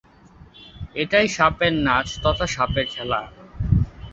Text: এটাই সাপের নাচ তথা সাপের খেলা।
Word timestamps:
এটাই 0.95 1.27
সাপের 1.35 1.73
নাচ 1.85 2.07
তথা 2.23 2.45
সাপের 2.55 2.85
খেলা। 2.93 3.21